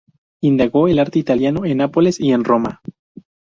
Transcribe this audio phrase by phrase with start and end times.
[0.41, 2.81] Indagó el arte italiano en Nápoles y en Roma.